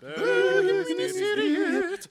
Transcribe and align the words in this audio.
bögministeriet. 0.00 2.08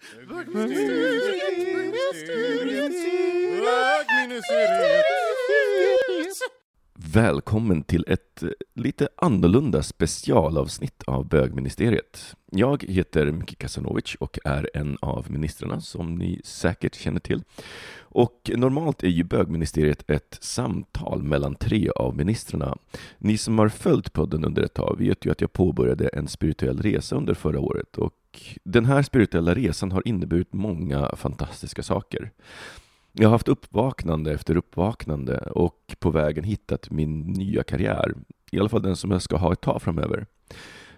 Välkommen 7.18 7.84
till 7.84 8.06
ett 8.08 8.44
eh, 8.44 8.50
lite 8.76 9.08
annorlunda 9.18 9.84
specialavsnitt 9.84 11.04
av 11.08 11.28
bögministeriet. 11.28 12.36
Jag 12.52 12.84
heter 12.84 13.32
Miki 13.32 13.56
Kasanovic 13.56 14.16
och 14.16 14.40
är 14.46 14.70
en 14.73 14.98
av 15.02 15.32
ministrarna 15.32 15.82
som 15.82 16.16
ni 16.16 16.42
säkert 16.44 16.95
känner 16.95 17.20
till. 17.20 17.44
Och 18.00 18.52
normalt 18.56 19.04
är 19.04 19.08
ju 19.08 19.23
bögministeriet 19.23 20.10
ett 20.10 20.38
samtal 20.42 21.23
mellan 21.23 21.56
tre 21.56 21.90
av 21.90 22.18
ministrarna. 22.18 22.78
Ni 23.18 23.38
som 23.38 23.60
har 23.60 23.70
följt 23.70 24.14
podden 24.14 24.45
under 24.45 24.64
ett 24.64 24.73
tag 24.73 24.95
vet 25.00 25.26
ju 25.26 25.32
att 25.32 25.42
jag 25.42 25.54
påbörjade 25.54 26.08
en 26.08 26.28
spirituell 26.28 26.82
resa 26.82 27.16
under 27.16 27.34
förra 27.34 27.60
året 27.60 27.98
och 27.98 28.14
den 28.64 28.86
här 28.86 29.02
spirituella 29.02 29.54
resan 29.56 29.92
har 29.92 30.08
inneburit 30.08 30.54
många 30.54 31.16
fantastiska 31.16 31.84
saker. 31.84 32.32
Jag 33.20 33.28
har 33.28 33.32
haft 33.32 33.48
uppvaknande 33.48 34.34
efter 34.34 34.58
uppvaknande 34.58 35.38
och 35.38 35.96
på 36.00 36.10
vägen 36.10 36.44
hittat 36.44 36.92
min 36.92 37.20
nya 37.20 37.64
karriär. 37.64 38.14
I 38.52 38.60
alla 38.60 38.70
fall 38.70 38.82
den 38.82 38.96
som 38.96 39.12
jag 39.12 39.22
ska 39.22 39.38
ha 39.38 39.54
ett 39.54 39.62
tag 39.62 39.82
framöver. 39.82 40.26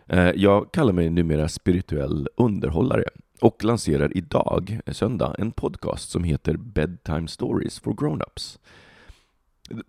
Eh, 0.07 0.31
jag 0.35 0.71
kallar 0.71 0.93
mig 0.93 1.09
numera 1.09 1.47
spirituell 1.47 2.27
underhållare 2.37 3.03
och 3.41 3.63
lanserar 3.63 4.17
idag, 4.17 4.79
eh, 4.85 4.93
söndag, 4.93 5.35
en 5.37 5.51
podcast 5.51 6.09
som 6.09 6.23
heter 6.23 6.57
Bedtime 6.57 7.27
Stories 7.27 7.79
for 7.79 7.93
Grown-Ups. 7.93 8.59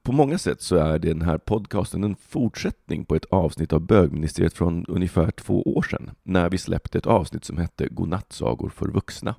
På 0.03 0.13
många 0.13 0.39
sätt 0.39 0.63
så 0.63 0.77
är 0.77 0.99
den 0.99 1.23
här 1.23 1.39
podcasten 1.39 2.05
en 2.05 2.17
fortsättning 2.17 3.05
på 3.05 3.15
ett 3.15 3.25
avsnitt 3.25 3.73
av 3.73 3.81
bögministeriet 3.81 4.55
från 4.55 4.87
ungefär 4.87 5.31
två 5.31 5.63
år 5.63 5.83
sedan, 5.83 6.11
när 6.23 6.51
vi 6.51 6.59
släppte 6.59 6.99
ett 6.99 7.07
avsnitt 7.07 7.45
som 7.45 7.57
hette 7.57 7.89
Godnattsagor 7.89 8.69
för 8.69 8.89
vuxna. 8.89 9.35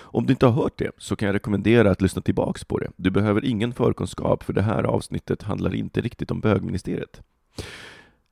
Om 0.00 0.26
du 0.26 0.32
inte 0.32 0.46
har 0.46 0.62
hört 0.62 0.78
det 0.78 0.90
så 0.98 1.16
kan 1.16 1.26
jag 1.26 1.34
rekommendera 1.34 1.90
att 1.90 2.02
lyssna 2.02 2.22
tillbaks 2.22 2.64
på 2.64 2.78
det. 2.78 2.90
Du 2.96 3.10
behöver 3.10 3.44
ingen 3.44 3.72
förkunskap 3.72 4.42
för 4.42 4.52
det 4.52 4.62
här 4.62 4.82
avsnittet 4.82 5.42
handlar 5.42 5.74
inte 5.74 6.00
riktigt 6.00 6.30
om 6.30 6.40
bögministeriet. 6.40 7.22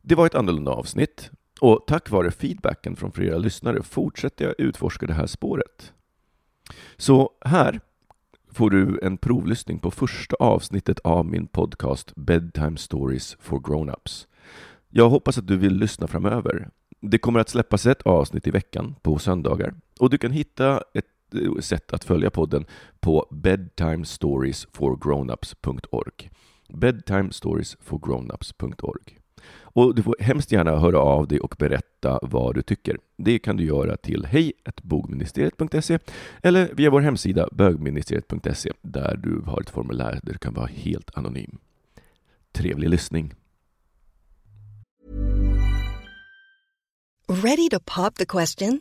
Det 0.02 0.14
var 0.14 0.26
ett 0.26 0.34
annorlunda 0.34 0.70
avsnitt 0.70 1.30
och 1.60 1.84
tack 1.86 2.10
vare 2.10 2.30
feedbacken 2.30 2.96
från 2.96 3.12
flera 3.12 3.38
lyssnare 3.38 3.82
fortsätter 3.82 4.44
jag 4.44 4.54
utforska 4.58 5.06
det 5.06 5.14
här 5.14 5.26
spåret. 5.26 5.92
Så 6.96 7.30
här 7.40 7.80
får 8.52 8.70
du 8.70 9.00
en 9.02 9.16
provlyssning 9.16 9.78
på 9.78 9.90
första 9.90 10.36
avsnittet 10.36 10.98
av 10.98 11.26
min 11.26 11.46
podcast 11.46 12.12
Bedtime 12.16 12.76
Stories 12.76 13.36
for 13.40 13.58
Grown-Ups. 13.58 14.26
Jag 14.88 15.08
hoppas 15.08 15.38
att 15.38 15.46
du 15.46 15.56
vill 15.56 15.74
lyssna 15.74 16.06
framöver. 16.06 16.70
Det 17.00 17.18
kommer 17.18 17.40
att 17.40 17.48
släppas 17.48 17.86
ett 17.86 18.02
avsnitt 18.02 18.46
i 18.46 18.50
veckan 18.50 18.94
på 19.02 19.18
söndagar 19.18 19.74
och 20.00 20.10
du 20.10 20.18
kan 20.18 20.30
hitta 20.30 20.82
ett 20.94 21.06
sätt 21.60 21.92
att 21.92 22.04
följa 22.04 22.30
podden 22.30 22.64
på 23.00 23.26
bedtimestoriesforgrownups.org. 23.30 26.30
bedtimestoriesforgrownups.org. 26.68 29.18
Och 29.76 29.94
du 29.94 30.02
får 30.02 30.16
hemskt 30.20 30.52
gärna 30.52 30.76
höra 30.76 30.98
av 30.98 31.28
dig 31.28 31.40
och 31.40 31.54
berätta 31.58 32.18
vad 32.22 32.54
du 32.54 32.62
tycker. 32.62 32.98
Det 33.16 33.38
kan 33.38 33.56
du 33.56 33.64
göra 33.64 33.96
till 33.96 34.26
hej.bogministeriet.se 34.26 35.98
eller 36.42 36.74
via 36.74 36.90
vår 36.90 37.00
hemsida 37.00 37.48
bögministeriet.se 37.52 38.70
där 38.82 39.16
du 39.16 39.42
har 39.46 39.60
ett 39.60 39.70
formulär 39.70 40.20
där 40.22 40.32
du 40.32 40.38
kan 40.38 40.54
vara 40.54 40.66
helt 40.66 41.10
anonym. 41.14 41.58
Trevlig 42.52 42.88
lyssning! 42.88 43.34
Ready 47.28 47.68
to 47.68 47.80
pop 47.80 48.14
the 48.14 48.26
question? 48.26 48.80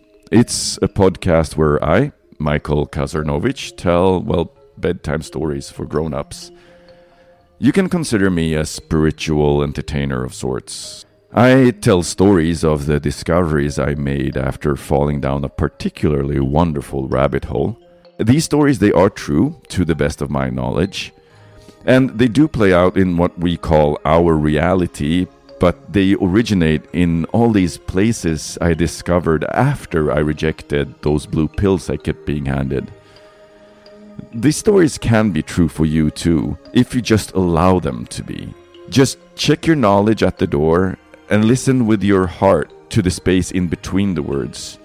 It's 0.31 0.77
a 0.77 0.87
podcast 0.87 1.57
where 1.57 1.83
I, 1.83 2.13
Michael 2.39 2.87
Kazarnovich, 2.87 3.75
tell, 3.75 4.21
well, 4.21 4.53
bedtime 4.77 5.23
stories 5.23 5.69
for 5.69 5.85
grown-ups. 5.85 6.51
You 7.59 7.73
can 7.73 7.89
consider 7.89 8.29
me 8.29 8.53
a 8.53 8.65
spiritual 8.65 9.61
entertainer 9.61 10.23
of 10.23 10.33
sorts. 10.33 11.05
I 11.33 11.71
tell 11.81 12.01
stories 12.01 12.63
of 12.63 12.85
the 12.85 12.97
discoveries 12.97 13.77
I 13.77 13.95
made 13.95 14.37
after 14.37 14.77
falling 14.77 15.19
down 15.19 15.43
a 15.43 15.49
particularly 15.49 16.39
wonderful 16.39 17.09
rabbit 17.09 17.43
hole. 17.43 17.77
These 18.17 18.45
stories 18.45 18.79
they 18.79 18.93
are 18.93 19.09
true 19.09 19.59
to 19.67 19.83
the 19.83 19.95
best 19.95 20.21
of 20.21 20.29
my 20.29 20.49
knowledge, 20.49 21.11
and 21.85 22.09
they 22.11 22.29
do 22.29 22.47
play 22.47 22.71
out 22.71 22.95
in 22.95 23.17
what 23.17 23.37
we 23.37 23.57
call 23.57 23.99
our 24.05 24.33
reality, 24.35 25.27
but 25.61 25.93
they 25.93 26.15
originate 26.15 26.81
in 26.91 27.23
all 27.25 27.51
these 27.51 27.77
places 27.77 28.57
I 28.61 28.73
discovered 28.73 29.43
after 29.53 30.11
I 30.11 30.17
rejected 30.17 30.99
those 31.03 31.27
blue 31.27 31.47
pills 31.47 31.87
I 31.87 31.97
kept 31.97 32.25
being 32.25 32.47
handed. 32.47 32.91
These 34.33 34.57
stories 34.57 34.97
can 34.97 35.29
be 35.29 35.43
true 35.43 35.67
for 35.67 35.85
you 35.85 36.09
too, 36.09 36.57
if 36.73 36.95
you 36.95 37.01
just 37.01 37.33
allow 37.33 37.79
them 37.79 38.07
to 38.07 38.23
be. 38.23 38.51
Just 38.89 39.19
check 39.35 39.67
your 39.67 39.75
knowledge 39.75 40.23
at 40.23 40.39
the 40.39 40.47
door 40.47 40.97
and 41.29 41.45
listen 41.45 41.85
with 41.85 42.01
your 42.01 42.25
heart 42.25 42.73
to 42.89 43.03
the 43.03 43.11
space 43.11 43.51
in 43.51 43.67
between 43.67 44.15
the 44.15 44.23
words. 44.23 44.79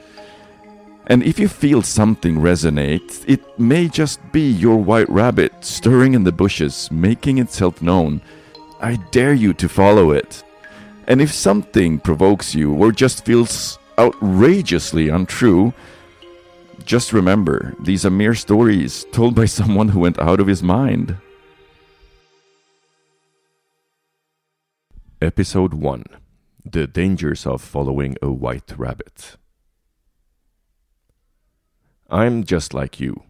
And 1.06 1.22
if 1.22 1.38
you 1.38 1.48
feel 1.48 1.80
something 1.80 2.36
resonate, 2.36 3.24
it 3.26 3.40
may 3.58 3.88
just 3.88 4.20
be 4.30 4.50
your 4.50 4.76
white 4.76 5.08
rabbit 5.08 5.64
stirring 5.64 6.12
in 6.12 6.24
the 6.24 6.32
bushes, 6.32 6.90
making 6.92 7.38
itself 7.38 7.80
known. 7.80 8.20
I 8.78 8.96
dare 9.10 9.32
you 9.32 9.54
to 9.54 9.70
follow 9.70 10.10
it. 10.10 10.42
And 11.06 11.20
if 11.20 11.32
something 11.32 12.00
provokes 12.00 12.54
you 12.54 12.74
or 12.74 12.90
just 12.90 13.24
feels 13.24 13.78
outrageously 13.98 15.08
untrue, 15.08 15.72
just 16.84 17.12
remember 17.12 17.74
these 17.80 18.04
are 18.04 18.10
mere 18.10 18.34
stories 18.34 19.06
told 19.12 19.34
by 19.34 19.44
someone 19.58 19.88
who 19.88 20.00
went 20.00 20.18
out 20.18 20.40
of 20.40 20.48
his 20.48 20.62
mind. 20.62 21.16
Episode 25.22 25.74
1 25.74 26.04
The 26.64 26.86
Dangers 26.86 27.46
of 27.46 27.62
Following 27.62 28.16
a 28.20 28.30
White 28.30 28.72
Rabbit. 28.76 29.36
I'm 32.10 32.44
just 32.44 32.74
like 32.74 33.00
you. 33.00 33.22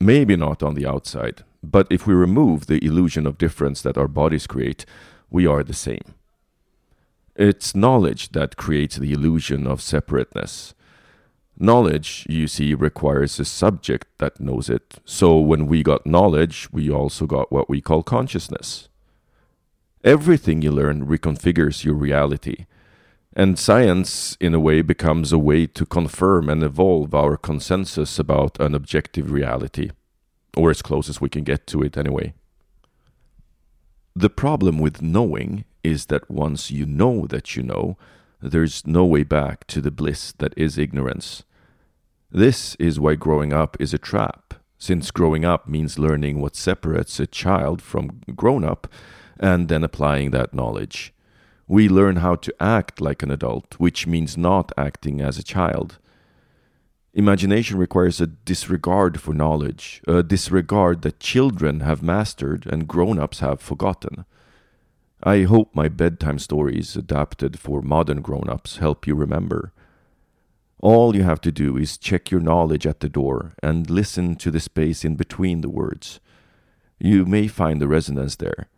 Maybe 0.00 0.34
not 0.34 0.62
on 0.62 0.74
the 0.74 0.86
outside, 0.86 1.42
but 1.62 1.86
if 1.90 2.06
we 2.06 2.14
remove 2.14 2.66
the 2.66 2.82
illusion 2.84 3.26
of 3.26 3.36
difference 3.36 3.82
that 3.82 3.98
our 3.98 4.08
bodies 4.08 4.46
create, 4.46 4.86
we 5.28 5.46
are 5.46 5.62
the 5.62 5.74
same. 5.74 6.14
It's 7.40 7.74
knowledge 7.74 8.32
that 8.32 8.58
creates 8.58 8.96
the 8.96 9.14
illusion 9.14 9.66
of 9.66 9.80
separateness. 9.80 10.74
Knowledge, 11.58 12.26
you 12.28 12.46
see, 12.46 12.74
requires 12.74 13.40
a 13.40 13.46
subject 13.46 14.06
that 14.18 14.40
knows 14.40 14.68
it. 14.68 14.98
So 15.06 15.38
when 15.38 15.66
we 15.66 15.82
got 15.82 16.04
knowledge, 16.04 16.68
we 16.70 16.90
also 16.90 17.24
got 17.24 17.50
what 17.50 17.70
we 17.70 17.80
call 17.80 18.02
consciousness. 18.02 18.90
Everything 20.04 20.60
you 20.60 20.70
learn 20.70 21.06
reconfigures 21.06 21.82
your 21.82 21.94
reality. 21.94 22.66
And 23.34 23.58
science, 23.58 24.36
in 24.38 24.52
a 24.52 24.60
way, 24.60 24.82
becomes 24.82 25.32
a 25.32 25.38
way 25.38 25.66
to 25.66 25.86
confirm 25.86 26.50
and 26.50 26.62
evolve 26.62 27.14
our 27.14 27.38
consensus 27.38 28.18
about 28.18 28.60
an 28.60 28.74
objective 28.74 29.30
reality, 29.32 29.92
or 30.58 30.70
as 30.70 30.82
close 30.82 31.08
as 31.08 31.22
we 31.22 31.30
can 31.30 31.44
get 31.44 31.66
to 31.68 31.80
it 31.80 31.96
anyway. 31.96 32.34
The 34.14 34.28
problem 34.28 34.78
with 34.78 35.00
knowing 35.00 35.64
is 35.82 36.06
that 36.06 36.30
once 36.30 36.70
you 36.70 36.86
know 36.86 37.26
that 37.26 37.56
you 37.56 37.62
know, 37.62 37.96
there's 38.40 38.86
no 38.86 39.04
way 39.04 39.22
back 39.22 39.66
to 39.68 39.80
the 39.80 39.90
bliss 39.90 40.32
that 40.38 40.54
is 40.56 40.78
ignorance. 40.78 41.44
This 42.30 42.74
is 42.76 43.00
why 43.00 43.14
growing 43.16 43.52
up 43.52 43.76
is 43.80 43.92
a 43.92 43.98
trap, 43.98 44.54
since 44.78 45.10
growing 45.10 45.44
up 45.44 45.68
means 45.68 45.98
learning 45.98 46.40
what 46.40 46.56
separates 46.56 47.20
a 47.20 47.26
child 47.26 47.82
from 47.82 48.20
grown 48.34 48.64
up 48.64 48.86
and 49.38 49.68
then 49.68 49.82
applying 49.82 50.30
that 50.30 50.54
knowledge. 50.54 51.12
We 51.66 51.88
learn 51.88 52.16
how 52.16 52.36
to 52.36 52.54
act 52.60 53.00
like 53.00 53.22
an 53.22 53.30
adult, 53.30 53.74
which 53.78 54.06
means 54.06 54.36
not 54.36 54.72
acting 54.76 55.20
as 55.20 55.38
a 55.38 55.42
child. 55.42 55.98
Imagination 57.12 57.76
requires 57.78 58.20
a 58.20 58.26
disregard 58.26 59.20
for 59.20 59.34
knowledge, 59.34 60.00
a 60.06 60.22
disregard 60.22 61.02
that 61.02 61.18
children 61.18 61.80
have 61.80 62.02
mastered 62.02 62.66
and 62.66 62.86
grown 62.86 63.18
ups 63.18 63.40
have 63.40 63.60
forgotten. 63.60 64.24
I 65.22 65.42
hope 65.42 65.74
my 65.74 65.88
bedtime 65.88 66.38
stories, 66.38 66.96
adapted 66.96 67.58
for 67.58 67.82
modern 67.82 68.22
grown 68.22 68.48
ups, 68.48 68.78
help 68.78 69.06
you 69.06 69.14
remember. 69.14 69.72
All 70.78 71.14
you 71.14 71.24
have 71.24 71.42
to 71.42 71.52
do 71.52 71.76
is 71.76 71.98
check 71.98 72.30
your 72.30 72.40
knowledge 72.40 72.86
at 72.86 73.00
the 73.00 73.08
door 73.10 73.52
and 73.62 73.90
listen 73.90 74.34
to 74.36 74.50
the 74.50 74.60
space 74.60 75.04
in 75.04 75.16
between 75.16 75.60
the 75.60 75.68
words. 75.68 76.20
You 76.98 77.26
may 77.26 77.48
find 77.48 77.80
the 77.80 77.88
resonance 77.88 78.36
there. 78.36 78.68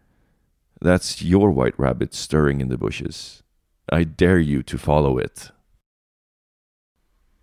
That's 0.80 1.22
your 1.22 1.52
white 1.52 1.78
rabbit 1.78 2.12
stirring 2.12 2.60
in 2.60 2.68
the 2.68 2.78
bushes. 2.78 3.44
I 3.90 4.02
dare 4.02 4.40
you 4.40 4.64
to 4.64 4.78
follow 4.78 5.18
it. 5.18 5.52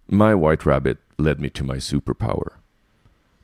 My 0.09 0.35
white 0.35 0.65
rabbit 0.65 0.97
led 1.17 1.39
me 1.39 1.49
to 1.51 1.63
my 1.63 1.77
superpower. 1.77 2.55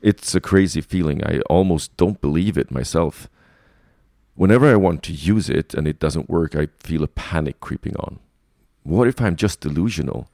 It's 0.02 0.34
a 0.34 0.40
crazy 0.40 0.82
feeling. 0.82 1.24
I 1.24 1.40
almost 1.48 1.96
don't 1.96 2.20
believe 2.20 2.58
it 2.58 2.70
myself. 2.70 3.30
Whenever 4.36 4.70
I 4.70 4.76
want 4.76 5.02
to 5.04 5.12
use 5.12 5.48
it 5.48 5.72
and 5.74 5.88
it 5.88 5.98
doesn't 5.98 6.28
work, 6.28 6.54
I 6.54 6.68
feel 6.78 7.02
a 7.02 7.08
panic 7.08 7.58
creeping 7.60 7.96
on. 7.96 8.20
What 8.82 9.08
if 9.08 9.20
I'm 9.20 9.34
just 9.34 9.60
delusional? 9.60 10.30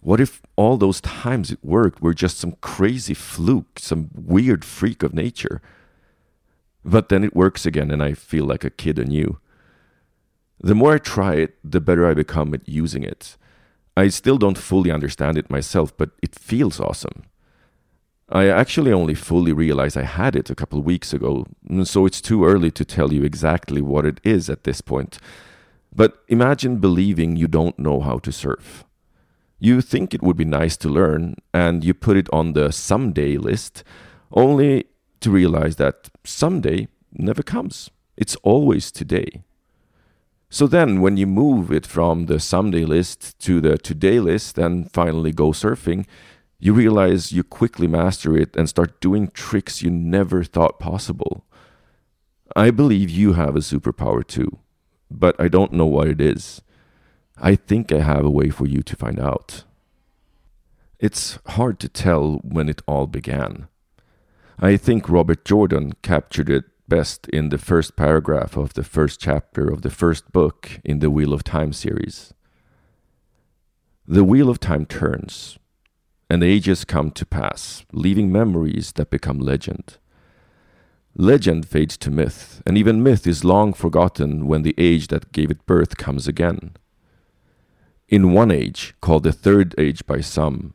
What 0.00 0.20
if 0.20 0.40
all 0.54 0.76
those 0.76 1.00
times 1.00 1.50
it 1.50 1.58
worked 1.62 2.00
were 2.00 2.14
just 2.14 2.38
some 2.38 2.52
crazy 2.60 3.12
fluke, 3.12 3.78
some 3.78 4.10
weird 4.14 4.64
freak 4.64 5.02
of 5.02 5.12
nature? 5.12 5.60
But 6.84 7.08
then 7.08 7.24
it 7.24 7.34
works 7.34 7.66
again 7.66 7.90
and 7.90 8.02
I 8.02 8.12
feel 8.12 8.44
like 8.44 8.62
a 8.62 8.70
kid 8.70 8.98
anew. 9.00 9.38
The 10.60 10.74
more 10.74 10.94
I 10.94 10.98
try 10.98 11.34
it, 11.34 11.56
the 11.64 11.80
better 11.80 12.06
I 12.06 12.14
become 12.14 12.54
at 12.54 12.68
using 12.68 13.02
it. 13.02 13.36
I 13.96 14.08
still 14.08 14.38
don't 14.38 14.58
fully 14.58 14.90
understand 14.90 15.36
it 15.36 15.50
myself, 15.50 15.96
but 15.96 16.10
it 16.22 16.38
feels 16.38 16.78
awesome. 16.78 17.24
I 18.28 18.48
actually 18.48 18.92
only 18.92 19.14
fully 19.14 19.52
realized 19.52 19.96
I 19.96 20.04
had 20.04 20.34
it 20.34 20.50
a 20.50 20.54
couple 20.54 20.78
of 20.78 20.84
weeks 20.84 21.12
ago, 21.12 21.46
mm, 21.68 21.86
so 21.86 22.06
it's 22.06 22.20
too 22.20 22.44
early 22.44 22.70
to 22.70 22.84
tell 22.84 23.12
you 23.12 23.22
exactly 23.22 23.82
what 23.82 24.06
it 24.06 24.20
is 24.24 24.48
at 24.48 24.64
this 24.64 24.80
point. 24.80 25.18
But 25.94 26.22
imagine 26.28 26.78
believing 26.78 27.36
you 27.36 27.46
don't 27.46 27.78
know 27.78 28.00
how 28.00 28.18
to 28.18 28.32
surf. 28.32 28.84
You 29.58 29.80
think 29.80 30.12
it 30.12 30.22
would 30.22 30.36
be 30.36 30.44
nice 30.44 30.76
to 30.78 30.88
learn, 30.88 31.36
and 31.52 31.84
you 31.84 31.94
put 31.94 32.16
it 32.16 32.28
on 32.32 32.54
the 32.54 32.72
someday 32.72 33.36
list, 33.36 33.84
only 34.32 34.86
to 35.20 35.30
realize 35.30 35.76
that 35.76 36.10
someday 36.24 36.88
never 37.12 37.42
comes. 37.42 37.90
It's 38.16 38.36
always 38.36 38.90
today. 38.90 39.42
So 40.50 40.66
then, 40.66 41.00
when 41.00 41.16
you 41.16 41.26
move 41.26 41.72
it 41.72 41.86
from 41.86 42.26
the 42.26 42.40
someday 42.40 42.84
list 42.84 43.38
to 43.40 43.60
the 43.60 43.76
today 43.76 44.20
list 44.20 44.56
and 44.58 44.90
finally 44.90 45.32
go 45.32 45.50
surfing, 45.50 46.06
you 46.64 46.72
realize 46.72 47.30
you 47.30 47.44
quickly 47.44 47.86
master 47.86 48.34
it 48.34 48.56
and 48.56 48.66
start 48.66 48.98
doing 48.98 49.28
tricks 49.28 49.82
you 49.82 49.90
never 49.90 50.42
thought 50.42 50.80
possible. 50.80 51.44
I 52.56 52.70
believe 52.70 53.10
you 53.10 53.34
have 53.34 53.54
a 53.54 53.58
superpower 53.58 54.26
too, 54.26 54.60
but 55.10 55.38
I 55.38 55.48
don't 55.48 55.74
know 55.74 55.84
what 55.84 56.08
it 56.08 56.22
is. 56.22 56.62
I 57.36 57.54
think 57.54 57.92
I 57.92 58.00
have 58.00 58.24
a 58.24 58.30
way 58.30 58.48
for 58.48 58.66
you 58.66 58.82
to 58.82 58.96
find 58.96 59.20
out. 59.20 59.64
It's 60.98 61.38
hard 61.48 61.78
to 61.80 61.88
tell 61.90 62.40
when 62.42 62.70
it 62.70 62.80
all 62.88 63.06
began. 63.06 63.68
I 64.58 64.78
think 64.78 65.06
Robert 65.06 65.44
Jordan 65.44 65.92
captured 66.00 66.48
it 66.48 66.64
best 66.88 67.28
in 67.28 67.50
the 67.50 67.58
first 67.58 67.94
paragraph 67.94 68.56
of 68.56 68.72
the 68.72 68.84
first 68.84 69.20
chapter 69.20 69.68
of 69.68 69.82
the 69.82 69.90
first 69.90 70.32
book 70.32 70.80
in 70.82 71.00
the 71.00 71.10
Wheel 71.10 71.34
of 71.34 71.44
Time 71.44 71.74
series. 71.74 72.32
The 74.08 74.24
Wheel 74.24 74.48
of 74.48 74.60
Time 74.60 74.86
turns, 74.86 75.58
and 76.34 76.42
ages 76.42 76.84
come 76.84 77.12
to 77.12 77.24
pass, 77.24 77.84
leaving 77.92 78.32
memories 78.32 78.90
that 78.94 79.08
become 79.08 79.38
legend. 79.38 79.98
Legend 81.14 81.64
fades 81.64 81.96
to 81.96 82.10
myth, 82.10 82.60
and 82.66 82.76
even 82.76 83.04
myth 83.04 83.24
is 83.24 83.44
long 83.44 83.72
forgotten 83.72 84.48
when 84.48 84.62
the 84.62 84.74
age 84.76 85.06
that 85.06 85.30
gave 85.30 85.48
it 85.48 85.64
birth 85.64 85.96
comes 85.96 86.26
again. 86.26 86.72
In 88.08 88.32
one 88.32 88.50
age, 88.50 88.94
called 89.00 89.22
the 89.22 89.30
third 89.30 89.76
age 89.78 90.04
by 90.06 90.20
some, 90.20 90.74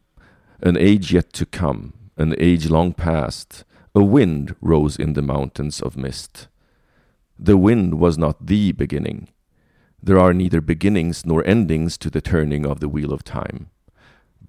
an 0.62 0.78
age 0.78 1.12
yet 1.12 1.34
to 1.34 1.46
come, 1.46 1.92
an 2.16 2.36
age 2.38 2.70
long 2.70 2.94
past, 2.94 3.66
a 3.94 4.02
wind 4.02 4.56
rose 4.62 4.96
in 4.96 5.12
the 5.12 5.22
mountains 5.22 5.82
of 5.82 5.98
mist. 5.98 6.48
The 7.38 7.58
wind 7.58 8.00
was 8.00 8.18
not 8.18 8.46
the 8.48 8.72
beginning. 8.72 9.28
There 10.02 10.20
are 10.20 10.34
neither 10.34 10.62
beginnings 10.62 11.26
nor 11.26 11.46
endings 11.46 11.98
to 11.98 12.10
the 12.10 12.22
turning 12.22 12.66
of 12.66 12.80
the 12.80 12.88
wheel 12.88 13.12
of 13.12 13.26
time 13.26 13.72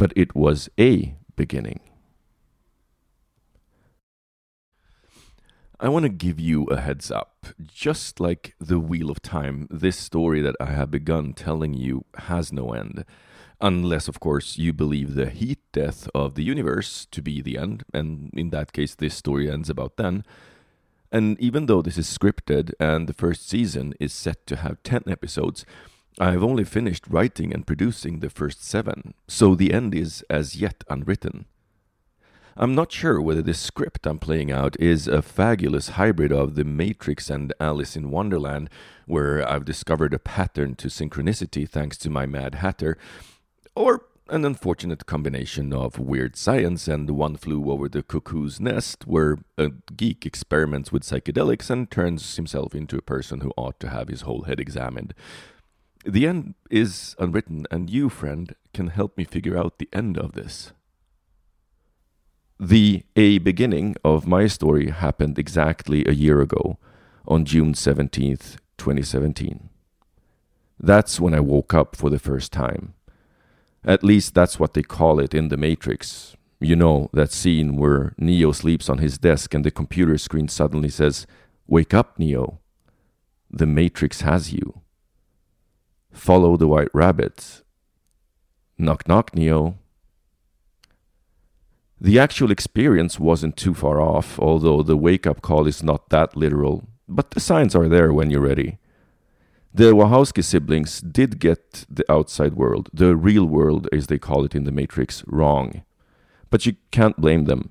but 0.00 0.14
it 0.16 0.34
was 0.34 0.70
a 0.80 1.14
beginning. 1.36 1.78
I 5.78 5.90
want 5.90 6.04
to 6.04 6.08
give 6.08 6.40
you 6.40 6.64
a 6.64 6.80
heads 6.80 7.10
up. 7.10 7.48
Just 7.66 8.18
like 8.18 8.54
the 8.58 8.78
Wheel 8.78 9.10
of 9.10 9.20
Time, 9.20 9.68
this 9.70 9.98
story 9.98 10.40
that 10.40 10.56
I 10.58 10.70
have 10.72 10.90
begun 10.90 11.34
telling 11.34 11.74
you 11.74 12.06
has 12.16 12.50
no 12.50 12.72
end. 12.72 13.04
Unless, 13.60 14.08
of 14.08 14.20
course, 14.20 14.56
you 14.56 14.72
believe 14.72 15.14
the 15.14 15.28
heat 15.28 15.60
death 15.70 16.08
of 16.14 16.34
the 16.34 16.44
universe 16.44 17.06
to 17.10 17.20
be 17.20 17.42
the 17.42 17.58
end, 17.58 17.84
and 17.92 18.30
in 18.32 18.48
that 18.50 18.72
case, 18.72 18.94
this 18.94 19.14
story 19.14 19.50
ends 19.50 19.68
about 19.68 19.98
then. 19.98 20.24
And 21.12 21.38
even 21.38 21.66
though 21.66 21.82
this 21.82 21.98
is 21.98 22.06
scripted 22.06 22.72
and 22.80 23.06
the 23.06 23.12
first 23.12 23.46
season 23.46 23.92
is 24.00 24.14
set 24.14 24.46
to 24.46 24.56
have 24.56 24.82
10 24.82 25.02
episodes, 25.08 25.66
I've 26.18 26.42
only 26.42 26.64
finished 26.64 27.06
writing 27.08 27.54
and 27.54 27.66
producing 27.66 28.20
the 28.20 28.30
first 28.30 28.64
seven, 28.64 29.14
so 29.28 29.54
the 29.54 29.72
end 29.72 29.94
is 29.94 30.24
as 30.28 30.56
yet 30.56 30.84
unwritten. 30.90 31.46
I'm 32.56 32.74
not 32.74 32.92
sure 32.92 33.22
whether 33.22 33.42
the 33.42 33.54
script 33.54 34.06
I'm 34.06 34.18
playing 34.18 34.50
out 34.50 34.78
is 34.78 35.06
a 35.06 35.22
fabulous 35.22 35.90
hybrid 35.90 36.32
of 36.32 36.56
The 36.56 36.64
Matrix 36.64 37.30
and 37.30 37.54
Alice 37.60 37.96
in 37.96 38.10
Wonderland, 38.10 38.68
where 39.06 39.48
I've 39.48 39.64
discovered 39.64 40.12
a 40.12 40.18
pattern 40.18 40.74
to 40.76 40.88
synchronicity 40.88 41.66
thanks 41.66 41.96
to 41.98 42.10
my 42.10 42.26
Mad 42.26 42.56
Hatter, 42.56 42.98
or 43.74 44.04
an 44.28 44.44
unfortunate 44.44 45.06
combination 45.06 45.72
of 45.72 45.98
weird 45.98 46.36
science 46.36 46.86
and 46.86 47.10
One 47.10 47.36
Flew 47.36 47.70
Over 47.70 47.88
the 47.88 48.02
Cuckoo's 48.02 48.60
Nest, 48.60 49.06
where 49.06 49.38
a 49.56 49.70
geek 49.96 50.26
experiments 50.26 50.92
with 50.92 51.02
psychedelics 51.02 51.70
and 51.70 51.90
turns 51.90 52.36
himself 52.36 52.74
into 52.74 52.98
a 52.98 53.02
person 53.02 53.40
who 53.40 53.52
ought 53.56 53.80
to 53.80 53.88
have 53.88 54.08
his 54.08 54.22
whole 54.22 54.42
head 54.42 54.60
examined. 54.60 55.14
The 56.04 56.26
end 56.26 56.54
is 56.70 57.14
unwritten, 57.18 57.66
and 57.70 57.90
you, 57.90 58.08
friend, 58.08 58.54
can 58.72 58.88
help 58.88 59.18
me 59.18 59.24
figure 59.24 59.56
out 59.58 59.78
the 59.78 59.88
end 59.92 60.16
of 60.16 60.32
this. 60.32 60.72
The 62.58 63.04
A 63.16 63.38
beginning 63.38 63.96
of 64.04 64.26
my 64.26 64.46
story 64.46 64.90
happened 64.90 65.38
exactly 65.38 66.04
a 66.06 66.12
year 66.12 66.40
ago, 66.40 66.78
on 67.26 67.44
June 67.44 67.74
17th, 67.74 68.56
2017. 68.78 69.68
That's 70.78 71.20
when 71.20 71.34
I 71.34 71.40
woke 71.40 71.74
up 71.74 71.96
for 71.96 72.08
the 72.08 72.18
first 72.18 72.52
time. 72.52 72.94
At 73.84 74.04
least 74.04 74.34
that's 74.34 74.58
what 74.58 74.74
they 74.74 74.82
call 74.82 75.20
it 75.20 75.34
in 75.34 75.48
The 75.48 75.56
Matrix. 75.56 76.36
You 76.60 76.76
know, 76.76 77.10
that 77.12 77.32
scene 77.32 77.76
where 77.76 78.14
Neo 78.18 78.52
sleeps 78.52 78.88
on 78.88 78.98
his 78.98 79.18
desk 79.18 79.54
and 79.54 79.64
the 79.64 79.70
computer 79.70 80.16
screen 80.18 80.48
suddenly 80.48 80.88
says, 80.88 81.26
Wake 81.66 81.94
up, 81.94 82.18
Neo. 82.18 82.60
The 83.50 83.66
Matrix 83.66 84.22
has 84.22 84.52
you. 84.52 84.80
Follow 86.12 86.56
the 86.56 86.68
white 86.68 86.88
rabbit. 86.92 87.62
Knock, 88.78 89.06
knock, 89.06 89.34
Neo. 89.34 89.78
The 92.00 92.18
actual 92.18 92.50
experience 92.50 93.20
wasn't 93.20 93.56
too 93.56 93.74
far 93.74 94.00
off, 94.00 94.38
although 94.38 94.82
the 94.82 94.96
wake 94.96 95.26
up 95.26 95.42
call 95.42 95.66
is 95.66 95.82
not 95.82 96.08
that 96.08 96.36
literal, 96.36 96.88
but 97.06 97.32
the 97.32 97.40
signs 97.40 97.74
are 97.74 97.88
there 97.88 98.12
when 98.12 98.30
you're 98.30 98.40
ready. 98.40 98.78
The 99.72 99.92
Wachowski 99.92 100.42
siblings 100.42 101.00
did 101.00 101.38
get 101.38 101.84
the 101.88 102.10
outside 102.10 102.54
world, 102.54 102.88
the 102.92 103.14
real 103.14 103.44
world 103.44 103.86
as 103.92 104.08
they 104.08 104.18
call 104.18 104.44
it 104.44 104.54
in 104.54 104.64
the 104.64 104.72
Matrix, 104.72 105.22
wrong. 105.26 105.82
But 106.48 106.66
you 106.66 106.74
can't 106.90 107.20
blame 107.20 107.44
them. 107.44 107.70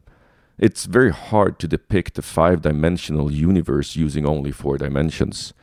It's 0.57 0.85
very 0.85 1.11
hard 1.11 1.57
to 1.59 1.67
depict 1.67 2.17
a 2.17 2.21
five 2.21 2.61
dimensional 2.61 3.31
universe 3.31 3.95
using 3.95 4.25
only 4.25 4.51
four 4.51 4.77
dimensions. 4.77 5.53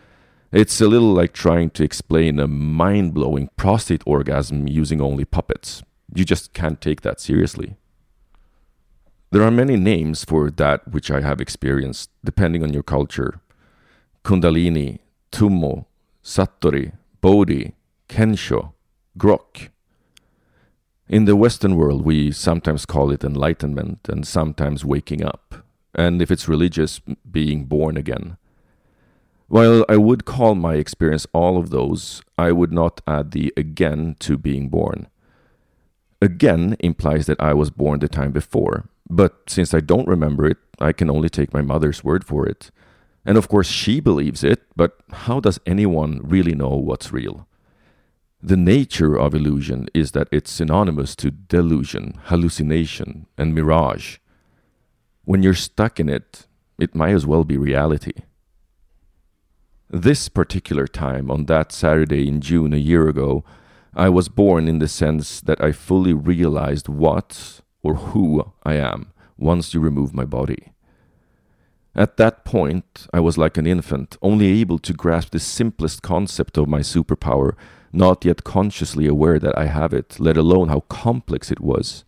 It's 0.52 0.80
a 0.80 0.86
little 0.86 1.12
like 1.12 1.32
trying 1.32 1.70
to 1.70 1.82
explain 1.82 2.38
a 2.38 2.46
mind 2.46 3.14
blowing 3.14 3.50
prostate 3.56 4.02
orgasm 4.06 4.68
using 4.68 5.00
only 5.00 5.24
puppets. 5.24 5.82
You 6.14 6.24
just 6.24 6.52
can't 6.52 6.80
take 6.80 7.00
that 7.00 7.20
seriously. 7.20 7.76
There 9.32 9.42
are 9.42 9.50
many 9.50 9.76
names 9.76 10.24
for 10.24 10.50
that 10.52 10.86
which 10.86 11.10
I 11.10 11.20
have 11.20 11.40
experienced, 11.40 12.10
depending 12.24 12.62
on 12.62 12.72
your 12.72 12.84
culture. 12.84 13.40
Kundalini, 14.24 15.00
Tummo, 15.32 15.86
Satori, 16.22 16.92
Bodhi, 17.20 17.74
Kensho, 18.08 18.72
Grok. 19.18 19.70
In 21.08 21.24
the 21.24 21.34
Western 21.36 21.74
world, 21.76 22.04
we 22.04 22.30
sometimes 22.30 22.86
call 22.86 23.10
it 23.10 23.24
enlightenment 23.24 24.08
and 24.08 24.26
sometimes 24.26 24.84
waking 24.84 25.24
up, 25.24 25.66
and 25.92 26.22
if 26.22 26.30
it's 26.30 26.48
religious, 26.48 27.00
being 27.28 27.64
born 27.64 27.96
again. 27.96 28.36
While 29.48 29.84
I 29.88 29.96
would 29.96 30.24
call 30.24 30.56
my 30.56 30.74
experience 30.74 31.26
all 31.32 31.56
of 31.56 31.70
those, 31.70 32.20
I 32.36 32.50
would 32.50 32.72
not 32.72 33.00
add 33.06 33.30
the 33.30 33.52
again 33.56 34.16
to 34.20 34.36
being 34.36 34.68
born. 34.68 35.06
Again 36.20 36.76
implies 36.80 37.26
that 37.26 37.40
I 37.40 37.54
was 37.54 37.70
born 37.70 38.00
the 38.00 38.08
time 38.08 38.32
before, 38.32 38.88
but 39.08 39.48
since 39.48 39.72
I 39.72 39.80
don't 39.80 40.08
remember 40.08 40.46
it, 40.46 40.58
I 40.80 40.92
can 40.92 41.08
only 41.08 41.28
take 41.28 41.54
my 41.54 41.62
mother's 41.62 42.02
word 42.02 42.24
for 42.24 42.44
it. 42.46 42.70
And 43.24 43.38
of 43.38 43.48
course, 43.48 43.68
she 43.68 44.00
believes 44.00 44.42
it, 44.42 44.62
but 44.74 44.98
how 45.12 45.38
does 45.38 45.60
anyone 45.64 46.20
really 46.24 46.54
know 46.54 46.70
what's 46.70 47.12
real? 47.12 47.46
The 48.42 48.56
nature 48.56 49.16
of 49.16 49.34
illusion 49.34 49.88
is 49.94 50.12
that 50.12 50.28
it's 50.32 50.50
synonymous 50.50 51.14
to 51.16 51.30
delusion, 51.30 52.18
hallucination, 52.24 53.26
and 53.38 53.54
mirage. 53.54 54.18
When 55.24 55.42
you're 55.42 55.54
stuck 55.54 56.00
in 56.00 56.08
it, 56.08 56.46
it 56.78 56.94
might 56.94 57.14
as 57.14 57.26
well 57.26 57.44
be 57.44 57.56
reality. 57.56 58.12
This 59.88 60.28
particular 60.28 60.88
time, 60.88 61.30
on 61.30 61.44
that 61.46 61.70
Saturday 61.70 62.26
in 62.26 62.40
June 62.40 62.72
a 62.72 62.76
year 62.76 63.08
ago, 63.08 63.44
I 63.94 64.08
was 64.08 64.28
born 64.28 64.66
in 64.66 64.80
the 64.80 64.88
sense 64.88 65.40
that 65.40 65.62
I 65.62 65.70
fully 65.70 66.12
realized 66.12 66.88
what 66.88 67.60
or 67.84 67.94
who 67.94 68.52
I 68.64 68.74
am 68.74 69.12
once 69.38 69.74
you 69.74 69.80
remove 69.80 70.12
my 70.12 70.24
body. 70.24 70.72
At 71.94 72.16
that 72.16 72.44
point, 72.44 73.06
I 73.14 73.20
was 73.20 73.38
like 73.38 73.56
an 73.56 73.66
infant, 73.66 74.16
only 74.20 74.60
able 74.60 74.78
to 74.80 74.92
grasp 74.92 75.30
the 75.30 75.38
simplest 75.38 76.02
concept 76.02 76.58
of 76.58 76.68
my 76.68 76.80
superpower, 76.80 77.54
not 77.92 78.24
yet 78.24 78.42
consciously 78.42 79.06
aware 79.06 79.38
that 79.38 79.56
I 79.56 79.66
have 79.66 79.94
it, 79.94 80.18
let 80.18 80.36
alone 80.36 80.68
how 80.68 80.80
complex 80.80 81.52
it 81.52 81.60
was. 81.60 82.04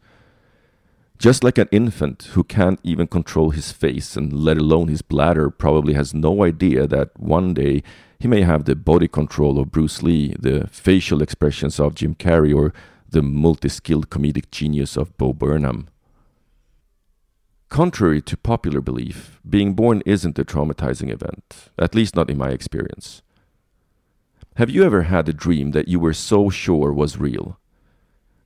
Just 1.18 1.42
like 1.42 1.58
an 1.58 1.68
infant 1.72 2.28
who 2.34 2.44
can't 2.44 2.78
even 2.84 3.08
control 3.08 3.50
his 3.50 3.72
face 3.72 4.16
and 4.16 4.32
let 4.32 4.56
alone 4.56 4.86
his 4.86 5.02
bladder 5.02 5.50
probably 5.50 5.94
has 5.94 6.14
no 6.14 6.44
idea 6.44 6.86
that 6.86 7.18
one 7.18 7.54
day 7.54 7.82
he 8.20 8.28
may 8.28 8.42
have 8.42 8.64
the 8.64 8.76
body 8.76 9.08
control 9.08 9.58
of 9.58 9.72
Bruce 9.72 10.00
Lee, 10.00 10.36
the 10.38 10.68
facial 10.68 11.20
expressions 11.20 11.80
of 11.80 11.96
Jim 11.96 12.14
Carrey, 12.14 12.54
or 12.54 12.72
the 13.08 13.20
multi 13.20 13.68
skilled 13.68 14.10
comedic 14.10 14.50
genius 14.52 14.96
of 14.96 15.16
Bo 15.16 15.32
Burnham. 15.32 15.88
Contrary 17.68 18.22
to 18.22 18.36
popular 18.36 18.80
belief, 18.80 19.40
being 19.48 19.74
born 19.74 20.02
isn't 20.06 20.38
a 20.38 20.44
traumatizing 20.44 21.10
event, 21.10 21.70
at 21.78 21.96
least 21.96 22.14
not 22.14 22.30
in 22.30 22.38
my 22.38 22.50
experience. 22.50 23.22
Have 24.54 24.70
you 24.70 24.84
ever 24.84 25.02
had 25.02 25.28
a 25.28 25.32
dream 25.32 25.72
that 25.72 25.88
you 25.88 25.98
were 25.98 26.14
so 26.14 26.48
sure 26.48 26.92
was 26.92 27.18
real? 27.18 27.58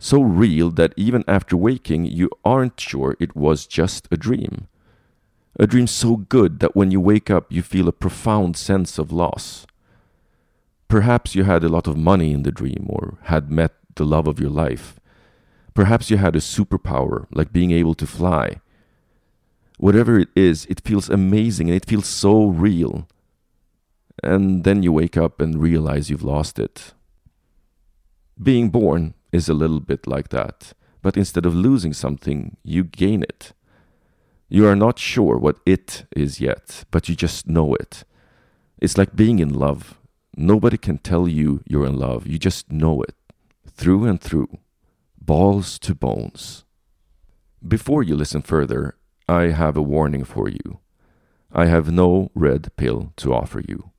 So 0.02 0.20
real 0.20 0.70
that 0.70 0.94
even 0.96 1.22
after 1.28 1.56
waking, 1.56 2.06
you 2.06 2.28
aren't 2.44 2.80
sure 2.80 3.16
it 3.20 3.36
was 3.36 3.68
just 3.68 4.08
a 4.10 4.16
dream. 4.16 4.66
A 5.60 5.66
dream 5.68 5.86
so 5.86 6.16
good 6.16 6.58
that 6.58 6.74
when 6.74 6.90
you 6.90 7.00
wake 7.00 7.30
up, 7.30 7.52
you 7.52 7.62
feel 7.62 7.86
a 7.86 7.92
profound 7.92 8.56
sense 8.56 8.98
of 8.98 9.12
loss. 9.12 9.64
Perhaps 10.88 11.36
you 11.36 11.44
had 11.44 11.62
a 11.62 11.68
lot 11.68 11.86
of 11.86 11.96
money 11.96 12.32
in 12.32 12.42
the 12.42 12.50
dream 12.50 12.86
or 12.88 13.18
had 13.26 13.48
met 13.48 13.74
the 13.94 14.04
love 14.04 14.26
of 14.26 14.40
your 14.40 14.50
life. 14.50 14.98
Perhaps 15.72 16.10
you 16.10 16.16
had 16.16 16.34
a 16.34 16.40
superpower, 16.40 17.26
like 17.30 17.52
being 17.52 17.70
able 17.70 17.94
to 17.94 18.04
fly. 18.04 18.60
Whatever 19.78 20.18
it 20.18 20.30
is, 20.34 20.66
it 20.66 20.80
feels 20.84 21.08
amazing 21.08 21.68
and 21.68 21.76
it 21.76 21.86
feels 21.86 22.08
so 22.08 22.46
real. 22.46 23.06
And 24.20 24.64
then 24.64 24.82
you 24.82 24.90
wake 24.90 25.16
up 25.16 25.40
and 25.40 25.62
realize 25.62 26.10
you've 26.10 26.24
lost 26.24 26.58
it. 26.58 26.92
Being 28.42 28.68
born 28.68 29.14
is 29.32 29.48
a 29.48 29.54
little 29.54 29.80
bit 29.80 30.06
like 30.06 30.28
that, 30.28 30.74
but 31.00 31.16
instead 31.16 31.46
of 31.46 31.54
losing 31.54 31.92
something, 31.92 32.56
you 32.62 32.84
gain 32.84 33.22
it. 33.22 33.52
You 34.48 34.66
are 34.68 34.76
not 34.76 34.98
sure 34.98 35.38
what 35.38 35.58
it 35.64 36.04
is 36.14 36.40
yet, 36.40 36.84
but 36.90 37.08
you 37.08 37.16
just 37.16 37.48
know 37.48 37.74
it. 37.74 38.04
It's 38.80 38.98
like 38.98 39.16
being 39.16 39.38
in 39.38 39.54
love. 39.54 39.98
Nobody 40.36 40.76
can 40.76 40.98
tell 40.98 41.26
you 41.26 41.62
you're 41.66 41.86
in 41.86 41.98
love, 41.98 42.26
you 42.26 42.38
just 42.38 42.70
know 42.70 43.02
it 43.02 43.14
through 43.82 44.04
and 44.04 44.20
through, 44.20 44.58
balls 45.20 45.78
to 45.80 45.94
bones. 45.94 46.64
Before 47.66 48.02
you 48.02 48.16
listen 48.16 48.42
further, 48.42 48.96
I 49.28 49.44
have 49.50 49.76
a 49.76 49.82
warning 49.82 50.24
for 50.24 50.48
you. 50.48 50.80
I 51.52 51.66
have 51.66 51.92
no 51.92 52.30
red 52.34 52.70
pill 52.76 53.12
to 53.16 53.34
offer 53.34 53.60
you. 53.60 53.91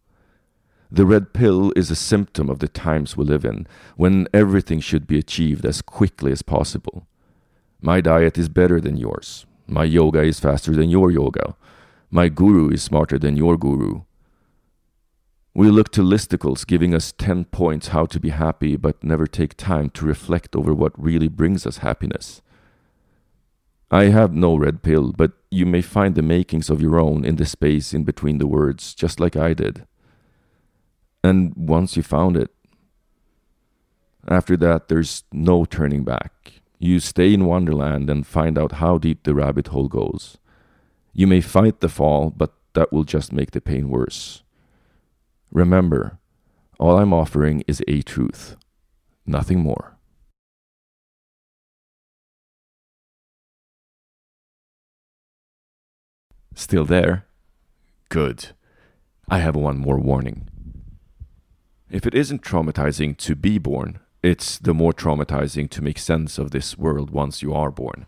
The 0.93 1.07
red 1.07 1.33
pill 1.33 1.73
is 1.75 1.89
a 1.89 1.95
symptom 1.95 2.51
of 2.51 2.59
the 2.59 2.67
times 2.67 3.17
we 3.17 3.25
live 3.25 3.45
in, 3.45 3.65
when 3.95 4.27
everything 4.31 4.79
should 4.79 5.07
be 5.07 5.17
achieved 5.17 5.65
as 5.65 5.81
quickly 5.81 6.31
as 6.31 6.43
possible. 6.43 7.07
My 7.81 7.99
diet 7.99 8.37
is 8.37 8.47
better 8.47 8.79
than 8.79 8.95
yours. 8.95 9.47
My 9.65 9.85
yoga 9.85 10.21
is 10.21 10.39
faster 10.39 10.75
than 10.75 10.91
your 10.91 11.09
yoga. 11.09 11.55
My 12.11 12.29
guru 12.29 12.69
is 12.69 12.83
smarter 12.83 13.17
than 13.17 13.35
your 13.35 13.57
guru. 13.57 14.03
We 15.55 15.71
look 15.71 15.91
to 15.93 16.03
listicles 16.03 16.63
giving 16.67 16.93
us 16.93 17.11
10 17.17 17.45
points 17.45 17.87
how 17.87 18.05
to 18.05 18.19
be 18.19 18.29
happy, 18.29 18.75
but 18.75 19.03
never 19.03 19.25
take 19.25 19.57
time 19.57 19.89
to 19.95 20.05
reflect 20.05 20.55
over 20.55 20.75
what 20.75 20.93
really 20.95 21.27
brings 21.27 21.65
us 21.65 21.77
happiness. 21.77 22.43
I 23.89 24.05
have 24.05 24.31
no 24.31 24.55
red 24.57 24.83
pill, 24.83 25.11
but 25.11 25.31
you 25.49 25.65
may 25.65 25.81
find 25.81 26.13
the 26.13 26.21
makings 26.21 26.69
of 26.69 26.83
your 26.83 26.99
own 26.99 27.25
in 27.25 27.37
the 27.37 27.47
space 27.47 27.95
in 27.95 28.03
between 28.03 28.37
the 28.37 28.45
words, 28.45 28.93
just 28.93 29.19
like 29.19 29.35
I 29.35 29.55
did. 29.55 29.87
And 31.23 31.53
once 31.55 31.95
you 31.95 32.03
found 32.03 32.35
it, 32.35 32.51
after 34.27 34.57
that, 34.57 34.87
there's 34.87 35.23
no 35.31 35.65
turning 35.65 36.03
back. 36.03 36.61
You 36.79 36.99
stay 36.99 37.33
in 37.33 37.45
Wonderland 37.45 38.09
and 38.09 38.27
find 38.27 38.57
out 38.57 38.73
how 38.73 38.97
deep 38.97 39.23
the 39.23 39.33
rabbit 39.33 39.67
hole 39.67 39.87
goes. 39.87 40.37
You 41.13 41.27
may 41.27 41.41
fight 41.41 41.79
the 41.79 41.89
fall, 41.89 42.29
but 42.29 42.53
that 42.73 42.91
will 42.91 43.03
just 43.03 43.31
make 43.31 43.51
the 43.51 43.61
pain 43.61 43.89
worse. 43.89 44.43
Remember, 45.51 46.19
all 46.79 46.97
I'm 46.97 47.13
offering 47.13 47.63
is 47.67 47.81
a 47.87 48.01
truth, 48.01 48.57
nothing 49.25 49.59
more. 49.59 49.95
Still 56.55 56.85
there? 56.85 57.25
Good. 58.09 58.49
I 59.29 59.39
have 59.39 59.55
one 59.55 59.77
more 59.77 59.99
warning. 59.99 60.49
If 61.93 62.07
it 62.07 62.15
isn't 62.15 62.41
traumatizing 62.41 63.17
to 63.17 63.35
be 63.35 63.59
born, 63.59 63.99
it's 64.23 64.57
the 64.57 64.73
more 64.73 64.93
traumatizing 64.93 65.69
to 65.69 65.83
make 65.83 65.99
sense 65.99 66.39
of 66.39 66.49
this 66.49 66.75
world 66.75 67.11
once 67.11 67.43
you 67.43 67.53
are 67.53 67.69
born. 67.69 68.07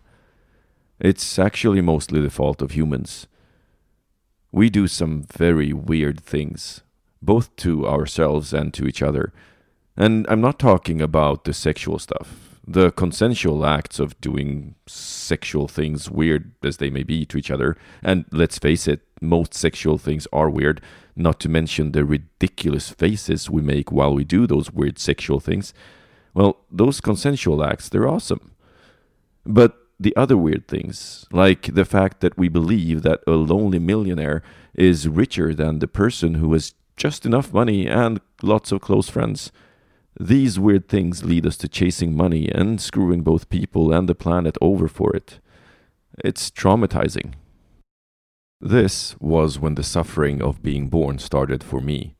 It's 0.98 1.38
actually 1.38 1.80
mostly 1.80 2.20
the 2.20 2.28
fault 2.28 2.60
of 2.60 2.72
humans. 2.72 3.28
We 4.50 4.70
do 4.70 4.88
some 4.88 5.22
very 5.32 5.72
weird 5.72 6.18
things, 6.18 6.82
both 7.22 7.54
to 7.58 7.86
ourselves 7.86 8.52
and 8.52 8.74
to 8.74 8.88
each 8.88 9.02
other. 9.02 9.32
And 9.96 10.26
I'm 10.28 10.40
not 10.40 10.58
talking 10.58 11.00
about 11.00 11.44
the 11.44 11.54
sexual 11.54 12.00
stuff, 12.00 12.58
the 12.66 12.90
consensual 12.90 13.64
acts 13.64 14.00
of 14.00 14.20
doing 14.20 14.74
sexual 14.88 15.68
things, 15.68 16.10
weird 16.10 16.50
as 16.64 16.78
they 16.78 16.90
may 16.90 17.04
be 17.04 17.24
to 17.26 17.38
each 17.38 17.52
other. 17.52 17.76
And 18.02 18.24
let's 18.32 18.58
face 18.58 18.88
it, 18.88 19.05
most 19.20 19.54
sexual 19.54 19.98
things 19.98 20.26
are 20.32 20.50
weird, 20.50 20.80
not 21.14 21.40
to 21.40 21.48
mention 21.48 21.92
the 21.92 22.04
ridiculous 22.04 22.90
faces 22.90 23.50
we 23.50 23.62
make 23.62 23.90
while 23.90 24.14
we 24.14 24.24
do 24.24 24.46
those 24.46 24.72
weird 24.72 24.98
sexual 24.98 25.40
things. 25.40 25.72
Well, 26.34 26.58
those 26.70 27.00
consensual 27.00 27.64
acts, 27.64 27.88
they're 27.88 28.08
awesome. 28.08 28.52
But 29.44 29.76
the 29.98 30.14
other 30.16 30.36
weird 30.36 30.68
things, 30.68 31.24
like 31.32 31.74
the 31.74 31.84
fact 31.84 32.20
that 32.20 32.36
we 32.36 32.48
believe 32.48 33.02
that 33.02 33.20
a 33.26 33.32
lonely 33.32 33.78
millionaire 33.78 34.42
is 34.74 35.08
richer 35.08 35.54
than 35.54 35.78
the 35.78 35.88
person 35.88 36.34
who 36.34 36.52
has 36.52 36.74
just 36.96 37.24
enough 37.24 37.52
money 37.52 37.86
and 37.86 38.20
lots 38.42 38.72
of 38.72 38.80
close 38.80 39.08
friends. 39.08 39.50
These 40.18 40.58
weird 40.58 40.88
things 40.88 41.24
lead 41.24 41.46
us 41.46 41.56
to 41.58 41.68
chasing 41.68 42.16
money 42.16 42.50
and 42.50 42.80
screwing 42.80 43.22
both 43.22 43.48
people 43.48 43.92
and 43.92 44.08
the 44.08 44.14
planet 44.14 44.56
over 44.60 44.88
for 44.88 45.14
it. 45.14 45.40
It's 46.24 46.50
traumatizing. 46.50 47.34
This 48.60 49.14
was 49.20 49.58
when 49.58 49.74
the 49.74 49.82
suffering 49.82 50.40
of 50.40 50.62
being 50.62 50.88
born 50.88 51.18
started 51.18 51.62
for 51.62 51.80
me. 51.80 52.16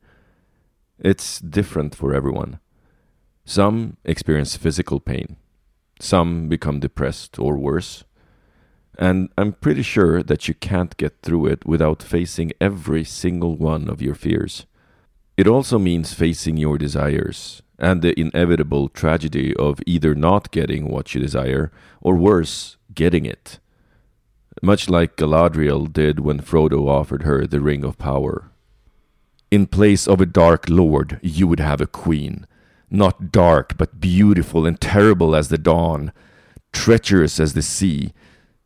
It's 0.99 1.39
different 1.39 1.95
for 1.95 2.13
everyone. 2.13 2.59
Some 3.43 3.97
experience 4.05 4.55
physical 4.55 4.99
pain, 4.99 5.37
some 5.99 6.47
become 6.47 6.79
depressed 6.79 7.39
or 7.39 7.57
worse. 7.57 8.03
And 8.99 9.29
I'm 9.37 9.53
pretty 9.53 9.81
sure 9.81 10.21
that 10.21 10.47
you 10.47 10.53
can't 10.53 10.95
get 10.97 11.21
through 11.21 11.47
it 11.47 11.65
without 11.65 12.03
facing 12.03 12.51
every 12.61 13.03
single 13.03 13.55
one 13.55 13.89
of 13.89 14.01
your 14.01 14.15
fears. 14.15 14.67
It 15.37 15.47
also 15.47 15.79
means 15.79 16.13
facing 16.13 16.57
your 16.57 16.77
desires 16.77 17.63
and 17.79 18.01
the 18.01 18.19
inevitable 18.19 18.89
tragedy 18.89 19.55
of 19.55 19.79
either 19.85 20.13
not 20.13 20.51
getting 20.51 20.87
what 20.87 21.15
you 21.15 21.21
desire 21.21 21.71
or 22.01 22.15
worse, 22.15 22.77
getting 22.93 23.25
it. 23.25 23.59
Much 24.61 24.89
like 24.89 25.17
Galadriel 25.17 25.91
did 25.91 26.19
when 26.19 26.39
Frodo 26.39 26.87
offered 26.87 27.23
her 27.23 27.45
the 27.45 27.61
Ring 27.61 27.83
of 27.83 27.97
Power. 27.97 28.51
In 29.51 29.67
place 29.67 30.07
of 30.07 30.19
a 30.19 30.25
dark 30.25 30.69
lord, 30.69 31.19
you 31.21 31.47
would 31.47 31.59
have 31.59 31.79
a 31.79 31.87
queen 31.87 32.45
not 32.89 33.31
dark, 33.31 33.77
but 33.77 33.99
beautiful 33.99 34.65
and 34.65 34.79
terrible 34.79 35.35
as 35.35 35.49
the 35.49 35.57
dawn, 35.57 36.11
treacherous 36.71 37.39
as 37.39 37.53
the 37.53 37.61
sea, 37.61 38.13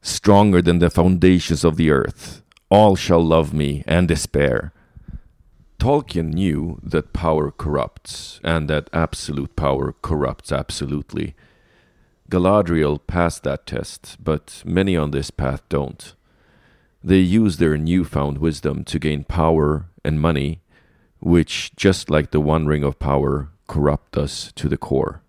stronger 0.02 0.62
than 0.62 0.80
the 0.80 0.90
foundations 0.90 1.64
of 1.64 1.77
the 1.77 1.90
earth. 1.90 2.42
All 2.70 2.96
shall 2.96 3.24
love 3.24 3.54
me 3.54 3.84
and 3.88 4.08
despair. 4.08 4.74
Tolkien 5.80 6.34
knew 6.34 6.80
that 6.84 7.14
power 7.14 7.51
corrupts, 7.51 8.40
and 8.44 8.70
that 8.70 8.90
absolute 8.94 9.56
power 9.56 9.94
corrupts 10.01 10.51
absolutely. 10.51 11.36
Galadriel 12.31 13.05
passed 13.05 13.44
that 13.44 13.65
test, 13.65 14.15
but 14.24 14.63
many 14.65 14.96
on 14.96 15.11
this 15.11 15.31
path 15.31 15.61
don't. 15.67 16.15
They 17.03 17.17
use 17.17 17.57
their 17.57 17.77
newfound 17.77 18.37
wisdom 18.37 18.85
to 18.85 19.00
gain 19.00 19.25
power 19.25 19.87
and 20.05 20.22
money, 20.22 20.61
which, 21.20 21.75
just 21.75 22.09
like 22.09 22.31
the 22.31 22.39
One 22.39 22.67
Ring 22.67 22.83
of 22.85 23.00
Power, 23.00 23.50
corrupt 23.67 24.17
us 24.17 24.53
to 24.55 24.70
the 24.70 24.77
core. 24.77 25.22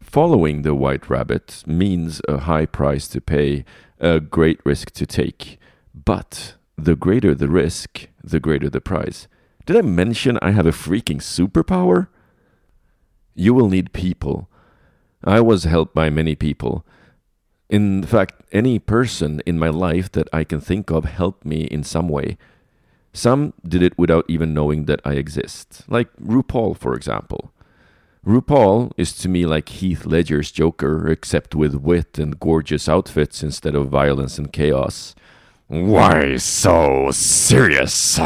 Following 0.00 0.62
the 0.62 0.74
white 0.74 1.08
rabbit 1.08 1.62
means 1.66 2.20
a 2.26 2.38
high 2.38 2.66
price 2.66 3.06
to 3.08 3.20
pay, 3.20 3.64
a 4.00 4.18
great 4.18 4.58
risk 4.64 4.90
to 4.92 5.06
take. 5.06 5.60
But 5.94 6.54
the 6.76 6.96
greater 6.96 7.32
the 7.32 7.48
risk, 7.48 8.08
the 8.24 8.40
greater 8.40 8.68
the 8.68 8.80
price. 8.80 9.28
Did 9.66 9.76
I 9.76 9.82
mention 9.82 10.36
I 10.42 10.50
have 10.50 10.66
a 10.66 10.72
freaking 10.72 11.20
superpower? 11.20 12.08
You 13.36 13.54
will 13.54 13.68
need 13.68 13.92
people. 13.92 14.48
I 15.24 15.40
was 15.40 15.64
helped 15.64 15.94
by 15.94 16.10
many 16.10 16.34
people. 16.34 16.86
In 17.68 18.02
fact, 18.02 18.34
any 18.52 18.78
person 18.78 19.40
in 19.44 19.58
my 19.58 19.68
life 19.68 20.10
that 20.12 20.28
I 20.32 20.44
can 20.44 20.60
think 20.60 20.90
of 20.90 21.04
helped 21.04 21.44
me 21.44 21.62
in 21.64 21.84
some 21.84 22.08
way. 22.08 22.38
Some 23.12 23.52
did 23.66 23.82
it 23.82 23.98
without 23.98 24.24
even 24.28 24.54
knowing 24.54 24.84
that 24.84 25.00
I 25.04 25.14
exist, 25.14 25.82
like 25.88 26.14
RuPaul, 26.16 26.76
for 26.76 26.94
example. 26.94 27.52
RuPaul 28.26 28.92
is 28.96 29.12
to 29.18 29.28
me 29.28 29.46
like 29.46 29.68
Heath 29.68 30.04
Ledger's 30.06 30.50
Joker, 30.50 31.08
except 31.08 31.54
with 31.54 31.74
wit 31.74 32.18
and 32.18 32.38
gorgeous 32.38 32.88
outfits 32.88 33.42
instead 33.42 33.74
of 33.74 33.88
violence 33.88 34.38
and 34.38 34.52
chaos. 34.52 35.14
Why 35.66 36.36
so 36.36 37.10
serious? 37.12 38.20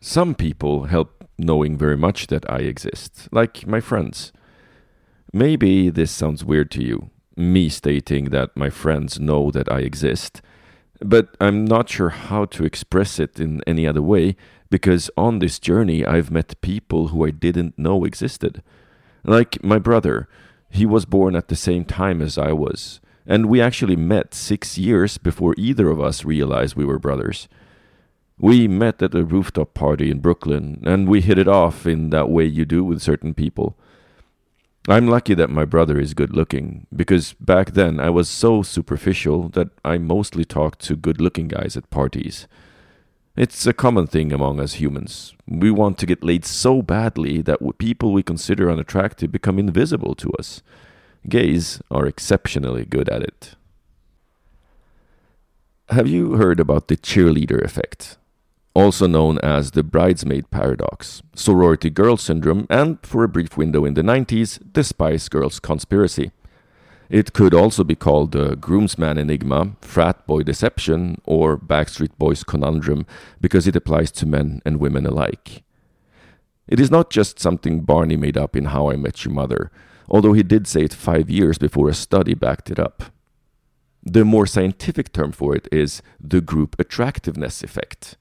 Some 0.00 0.34
people 0.34 0.84
help 0.84 1.24
knowing 1.36 1.76
very 1.76 1.96
much 1.96 2.28
that 2.28 2.48
I 2.50 2.58
exist, 2.58 3.28
like 3.30 3.66
my 3.66 3.80
friends. 3.80 4.32
Maybe 5.32 5.90
this 5.90 6.10
sounds 6.10 6.44
weird 6.44 6.70
to 6.72 6.82
you, 6.82 7.10
me 7.36 7.68
stating 7.68 8.26
that 8.26 8.56
my 8.56 8.70
friends 8.70 9.20
know 9.20 9.50
that 9.50 9.70
I 9.70 9.80
exist, 9.80 10.40
but 11.00 11.36
I'm 11.40 11.64
not 11.66 11.90
sure 11.90 12.08
how 12.08 12.46
to 12.46 12.64
express 12.64 13.18
it 13.18 13.38
in 13.38 13.60
any 13.66 13.86
other 13.86 14.02
way 14.02 14.36
because 14.70 15.10
on 15.16 15.38
this 15.38 15.58
journey 15.58 16.04
I've 16.04 16.30
met 16.30 16.60
people 16.62 17.08
who 17.08 17.26
I 17.26 17.30
didn't 17.30 17.78
know 17.78 18.04
existed. 18.04 18.62
Like 19.22 19.62
my 19.62 19.78
brother, 19.78 20.28
he 20.70 20.86
was 20.86 21.04
born 21.04 21.36
at 21.36 21.48
the 21.48 21.56
same 21.56 21.84
time 21.84 22.22
as 22.22 22.38
I 22.38 22.52
was, 22.52 23.00
and 23.26 23.46
we 23.46 23.60
actually 23.60 23.96
met 23.96 24.34
six 24.34 24.78
years 24.78 25.18
before 25.18 25.54
either 25.58 25.90
of 25.90 26.00
us 26.00 26.24
realized 26.24 26.74
we 26.74 26.84
were 26.84 26.98
brothers. 26.98 27.48
We 28.38 28.68
met 28.68 29.02
at 29.02 29.14
a 29.14 29.24
rooftop 29.24 29.74
party 29.74 30.10
in 30.10 30.20
Brooklyn, 30.20 30.82
and 30.86 31.08
we 31.08 31.20
hit 31.20 31.38
it 31.38 31.48
off 31.48 31.86
in 31.86 32.10
that 32.10 32.30
way 32.30 32.44
you 32.44 32.64
do 32.64 32.84
with 32.84 33.02
certain 33.02 33.34
people. 33.34 33.76
I'm 34.90 35.06
lucky 35.06 35.34
that 35.34 35.50
my 35.50 35.66
brother 35.66 36.00
is 36.00 36.14
good 36.14 36.34
looking, 36.34 36.86
because 36.96 37.34
back 37.34 37.72
then 37.72 38.00
I 38.00 38.08
was 38.08 38.26
so 38.26 38.62
superficial 38.62 39.50
that 39.50 39.68
I 39.84 39.98
mostly 39.98 40.46
talked 40.46 40.80
to 40.86 40.96
good 40.96 41.20
looking 41.20 41.46
guys 41.46 41.76
at 41.76 41.90
parties. 41.90 42.48
It's 43.36 43.66
a 43.66 43.74
common 43.74 44.06
thing 44.06 44.32
among 44.32 44.58
us 44.60 44.74
humans. 44.74 45.34
We 45.46 45.70
want 45.70 45.98
to 45.98 46.06
get 46.06 46.24
laid 46.24 46.46
so 46.46 46.80
badly 46.80 47.42
that 47.42 47.60
people 47.76 48.12
we 48.14 48.22
consider 48.22 48.70
unattractive 48.70 49.30
become 49.30 49.58
invisible 49.58 50.14
to 50.16 50.32
us. 50.38 50.62
Gays 51.28 51.82
are 51.90 52.06
exceptionally 52.06 52.86
good 52.86 53.10
at 53.10 53.22
it. 53.22 53.54
Have 55.90 56.08
you 56.08 56.32
heard 56.32 56.60
about 56.60 56.88
the 56.88 56.96
cheerleader 56.96 57.62
effect? 57.62 58.16
Also 58.78 59.08
known 59.08 59.38
as 59.40 59.72
the 59.72 59.82
bridesmaid 59.82 60.52
paradox, 60.52 61.20
sorority 61.34 61.90
girl 61.90 62.16
syndrome, 62.16 62.64
and 62.70 62.96
for 63.02 63.24
a 63.24 63.28
brief 63.28 63.56
window 63.56 63.84
in 63.84 63.94
the 63.94 64.02
90s, 64.02 64.60
the 64.72 64.84
Spice 64.84 65.28
Girls 65.28 65.58
conspiracy. 65.58 66.30
It 67.10 67.32
could 67.32 67.54
also 67.54 67.82
be 67.82 67.96
called 67.96 68.30
the 68.30 68.54
groomsman 68.54 69.18
enigma, 69.18 69.72
frat 69.80 70.24
boy 70.28 70.44
deception, 70.44 71.20
or 71.24 71.58
Backstreet 71.58 72.16
Boys 72.18 72.44
conundrum 72.44 73.04
because 73.40 73.66
it 73.66 73.74
applies 73.74 74.12
to 74.12 74.26
men 74.26 74.62
and 74.64 74.78
women 74.78 75.06
alike. 75.06 75.64
It 76.68 76.78
is 76.78 76.90
not 76.90 77.10
just 77.10 77.40
something 77.40 77.80
Barney 77.80 78.16
made 78.16 78.38
up 78.38 78.54
in 78.54 78.66
How 78.66 78.92
I 78.92 78.96
Met 78.96 79.24
Your 79.24 79.34
Mother, 79.34 79.72
although 80.08 80.34
he 80.34 80.44
did 80.44 80.68
say 80.68 80.82
it 80.82 80.94
five 80.94 81.28
years 81.28 81.58
before 81.58 81.88
a 81.88 81.94
study 81.94 82.34
backed 82.34 82.70
it 82.70 82.78
up. 82.78 83.02
The 84.04 84.24
more 84.24 84.46
scientific 84.46 85.12
term 85.12 85.32
for 85.32 85.56
it 85.56 85.66
is 85.72 86.00
the 86.20 86.40
group 86.40 86.78
attractiveness 86.78 87.64
effect. 87.64 88.16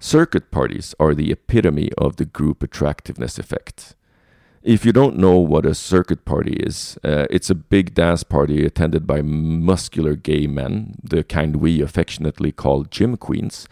Circuit 0.00 0.52
parties 0.52 0.94
are 1.00 1.12
the 1.12 1.32
epitome 1.32 1.90
of 1.98 2.16
the 2.16 2.24
group 2.24 2.62
attractiveness 2.62 3.36
effect. 3.36 3.96
If 4.62 4.84
you 4.84 4.92
don't 4.92 5.18
know 5.18 5.38
what 5.38 5.66
a 5.66 5.74
circuit 5.74 6.24
party 6.24 6.52
is, 6.52 6.96
uh, 7.02 7.26
it's 7.30 7.50
a 7.50 7.56
big 7.56 7.94
dance 7.94 8.22
party 8.22 8.64
attended 8.64 9.08
by 9.08 9.22
muscular 9.22 10.14
gay 10.14 10.46
men, 10.46 10.94
the 11.02 11.24
kind 11.24 11.56
we 11.56 11.82
affectionately 11.82 12.52
call 12.52 12.84
gym 12.84 13.16
queens, 13.16 13.66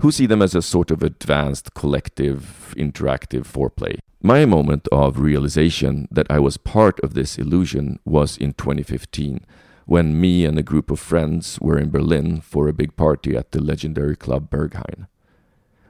who 0.00 0.12
see 0.12 0.26
them 0.26 0.42
as 0.42 0.54
a 0.54 0.60
sort 0.60 0.90
of 0.90 1.02
advanced 1.02 1.72
collective 1.72 2.74
interactive 2.76 3.46
foreplay. 3.46 4.00
My 4.22 4.44
moment 4.44 4.86
of 4.92 5.18
realization 5.18 6.08
that 6.10 6.26
I 6.30 6.40
was 6.40 6.58
part 6.58 7.00
of 7.00 7.14
this 7.14 7.38
illusion 7.38 8.00
was 8.04 8.36
in 8.36 8.52
2015 8.52 9.46
when 9.86 10.20
me 10.20 10.44
and 10.44 10.58
a 10.58 10.62
group 10.62 10.90
of 10.90 11.00
friends 11.00 11.58
were 11.58 11.78
in 11.78 11.88
Berlin 11.88 12.42
for 12.42 12.68
a 12.68 12.74
big 12.74 12.96
party 12.96 13.34
at 13.34 13.52
the 13.52 13.62
legendary 13.62 14.14
club 14.14 14.50
Berghain. 14.50 15.06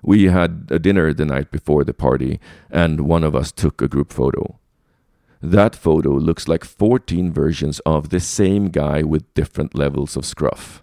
We 0.03 0.25
had 0.25 0.69
a 0.71 0.79
dinner 0.79 1.13
the 1.13 1.27
night 1.27 1.51
before 1.51 1.85
the 1.85 1.95
party, 1.95 2.41
and 2.71 3.03
one 3.03 3.25
of 3.25 3.35
us 3.35 3.53
took 3.53 3.83
a 3.83 3.89
group 3.89 4.13
photo. 4.13 4.59
That 5.43 5.75
photo 5.75 6.11
looks 6.11 6.49
like 6.49 6.65
14 6.65 7.33
versions 7.33 7.81
of 7.81 8.11
the 8.11 8.21
same 8.21 8.69
guy 8.69 9.03
with 9.03 9.33
different 9.35 9.75
levels 9.75 10.17
of 10.17 10.27
scruff. 10.27 10.83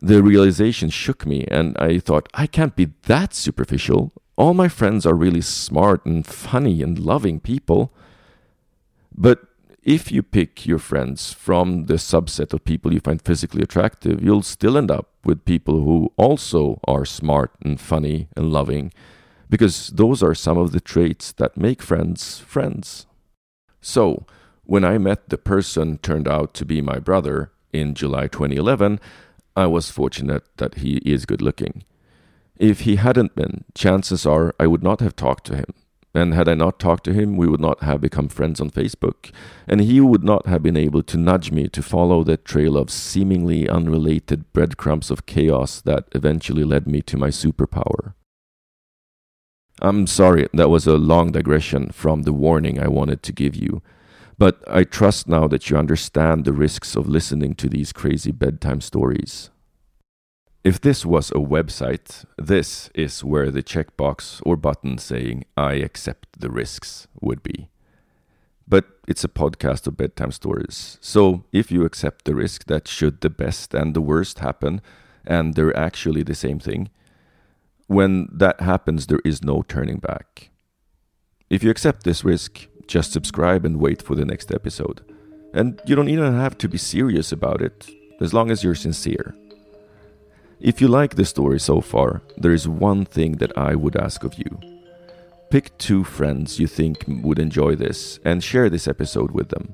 The 0.00 0.22
realization 0.22 0.90
shook 0.90 1.26
me, 1.26 1.44
and 1.50 1.76
I 1.78 1.98
thought, 1.98 2.28
I 2.34 2.46
can't 2.46 2.74
be 2.74 2.92
that 3.02 3.34
superficial. 3.34 4.12
All 4.36 4.54
my 4.54 4.68
friends 4.68 5.04
are 5.04 5.14
really 5.14 5.42
smart 5.42 6.04
and 6.06 6.26
funny 6.26 6.82
and 6.82 6.98
loving 6.98 7.38
people. 7.38 7.92
But 9.14 9.40
if 9.82 10.12
you 10.12 10.22
pick 10.22 10.66
your 10.66 10.78
friends 10.78 11.32
from 11.32 11.86
the 11.86 11.94
subset 11.94 12.52
of 12.52 12.64
people 12.64 12.92
you 12.92 13.00
find 13.00 13.22
physically 13.22 13.62
attractive, 13.62 14.22
you'll 14.22 14.42
still 14.42 14.76
end 14.76 14.90
up 14.90 15.10
with 15.24 15.44
people 15.44 15.84
who 15.84 16.12
also 16.16 16.80
are 16.84 17.04
smart 17.04 17.52
and 17.62 17.80
funny 17.80 18.28
and 18.36 18.52
loving, 18.52 18.92
because 19.48 19.88
those 19.88 20.22
are 20.22 20.34
some 20.34 20.58
of 20.58 20.72
the 20.72 20.80
traits 20.80 21.32
that 21.32 21.56
make 21.56 21.82
friends 21.82 22.38
friends. 22.40 23.06
So, 23.80 24.26
when 24.64 24.84
I 24.84 24.98
met 24.98 25.30
the 25.30 25.38
person 25.38 25.98
turned 25.98 26.28
out 26.28 26.54
to 26.54 26.64
be 26.64 26.80
my 26.80 26.98
brother 26.98 27.50
in 27.72 27.94
July 27.94 28.26
2011, 28.26 29.00
I 29.56 29.66
was 29.66 29.90
fortunate 29.90 30.44
that 30.58 30.76
he 30.76 30.98
is 30.98 31.26
good 31.26 31.42
looking. 31.42 31.84
If 32.56 32.80
he 32.80 32.96
hadn't 32.96 33.34
been, 33.34 33.64
chances 33.74 34.26
are 34.26 34.54
I 34.60 34.66
would 34.66 34.82
not 34.82 35.00
have 35.00 35.16
talked 35.16 35.46
to 35.46 35.56
him. 35.56 35.72
And 36.12 36.34
had 36.34 36.48
I 36.48 36.54
not 36.54 36.80
talked 36.80 37.04
to 37.04 37.12
him, 37.12 37.36
we 37.36 37.46
would 37.46 37.60
not 37.60 37.82
have 37.84 38.00
become 38.00 38.28
friends 38.28 38.60
on 38.60 38.70
Facebook, 38.70 39.30
and 39.68 39.80
he 39.80 40.00
would 40.00 40.24
not 40.24 40.46
have 40.46 40.62
been 40.62 40.76
able 40.76 41.04
to 41.04 41.16
nudge 41.16 41.52
me 41.52 41.68
to 41.68 41.82
follow 41.82 42.24
that 42.24 42.44
trail 42.44 42.76
of 42.76 42.90
seemingly 42.90 43.68
unrelated 43.68 44.52
breadcrumbs 44.52 45.10
of 45.10 45.26
chaos 45.26 45.80
that 45.82 46.08
eventually 46.12 46.64
led 46.64 46.88
me 46.88 47.00
to 47.02 47.16
my 47.16 47.28
superpower. 47.28 48.14
I'm 49.80 50.06
sorry, 50.08 50.48
that 50.52 50.68
was 50.68 50.86
a 50.86 50.98
long 50.98 51.32
digression 51.32 51.90
from 51.90 52.22
the 52.22 52.32
warning 52.32 52.80
I 52.80 52.88
wanted 52.88 53.22
to 53.22 53.32
give 53.32 53.54
you, 53.54 53.80
but 54.36 54.62
I 54.66 54.84
trust 54.84 55.28
now 55.28 55.46
that 55.48 55.70
you 55.70 55.76
understand 55.76 56.44
the 56.44 56.52
risks 56.52 56.96
of 56.96 57.08
listening 57.08 57.54
to 57.54 57.68
these 57.68 57.92
crazy 57.92 58.32
bedtime 58.32 58.80
stories. 58.80 59.50
If 60.62 60.78
this 60.78 61.06
was 61.06 61.30
a 61.30 61.40
website, 61.40 62.26
this 62.36 62.90
is 62.94 63.24
where 63.24 63.50
the 63.50 63.62
checkbox 63.62 64.42
or 64.44 64.56
button 64.56 64.98
saying 64.98 65.44
I 65.56 65.74
accept 65.74 66.38
the 66.38 66.50
risks 66.50 67.08
would 67.22 67.42
be. 67.42 67.70
But 68.68 68.84
it's 69.08 69.24
a 69.24 69.28
podcast 69.28 69.86
of 69.86 69.96
bedtime 69.96 70.32
stories. 70.32 70.98
So 71.00 71.44
if 71.50 71.72
you 71.72 71.86
accept 71.86 72.26
the 72.26 72.34
risk 72.34 72.66
that 72.66 72.88
should 72.88 73.22
the 73.22 73.30
best 73.30 73.72
and 73.72 73.94
the 73.94 74.02
worst 74.02 74.40
happen, 74.40 74.82
and 75.26 75.54
they're 75.54 75.76
actually 75.76 76.22
the 76.22 76.34
same 76.34 76.58
thing, 76.58 76.90
when 77.86 78.28
that 78.30 78.60
happens, 78.60 79.06
there 79.06 79.22
is 79.24 79.42
no 79.42 79.62
turning 79.62 79.96
back. 79.96 80.50
If 81.48 81.64
you 81.64 81.70
accept 81.70 82.04
this 82.04 82.22
risk, 82.22 82.68
just 82.86 83.12
subscribe 83.12 83.64
and 83.64 83.80
wait 83.80 84.02
for 84.02 84.14
the 84.14 84.26
next 84.26 84.52
episode. 84.52 85.00
And 85.54 85.80
you 85.86 85.96
don't 85.96 86.10
even 86.10 86.34
have 86.34 86.58
to 86.58 86.68
be 86.68 86.78
serious 86.78 87.32
about 87.32 87.62
it, 87.62 87.88
as 88.20 88.34
long 88.34 88.50
as 88.50 88.62
you're 88.62 88.74
sincere. 88.74 89.34
If 90.60 90.82
you 90.82 90.88
like 90.88 91.14
the 91.14 91.24
story 91.24 91.58
so 91.58 91.80
far, 91.80 92.20
there 92.36 92.52
is 92.52 92.68
one 92.68 93.06
thing 93.06 93.36
that 93.36 93.56
I 93.56 93.74
would 93.74 93.96
ask 93.96 94.24
of 94.24 94.34
you. 94.34 94.60
Pick 95.48 95.76
two 95.78 96.04
friends 96.04 96.60
you 96.60 96.66
think 96.66 97.02
would 97.08 97.38
enjoy 97.38 97.76
this 97.76 98.20
and 98.26 98.44
share 98.44 98.68
this 98.68 98.86
episode 98.86 99.30
with 99.30 99.48
them. 99.48 99.72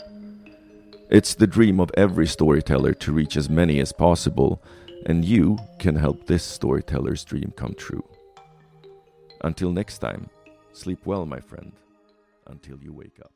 It's 1.11 1.35
the 1.35 1.49
dream 1.49 1.81
of 1.81 1.91
every 1.97 2.29
storyteller 2.29 2.95
to 2.95 3.13
reach 3.13 3.37
as 3.37 3.51
many 3.51 3.81
as 3.81 3.93
possible, 3.93 4.63
and 5.07 5.25
you 5.25 5.59
can 5.81 5.97
help 5.97 6.27
this 6.27 6.45
storyteller's 6.45 7.25
dream 7.25 7.53
come 7.57 7.75
true. 7.75 8.05
Until 9.43 9.73
next 9.73 9.99
time, 9.99 10.31
sleep 10.73 11.05
well, 11.05 11.27
my 11.27 11.41
friend, 11.41 11.73
until 12.47 12.79
you 12.81 12.93
wake 12.93 13.19
up. 13.21 13.36